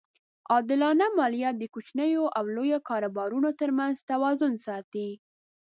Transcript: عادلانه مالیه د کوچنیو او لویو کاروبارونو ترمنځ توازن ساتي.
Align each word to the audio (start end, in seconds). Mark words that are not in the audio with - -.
عادلانه 0.51 1.07
مالیه 1.17 1.49
د 1.55 1.63
کوچنیو 1.73 2.23
او 2.37 2.43
لویو 2.55 2.79
کاروبارونو 2.89 3.49
ترمنځ 3.59 3.95
توازن 4.11 4.53
ساتي. 4.65 5.07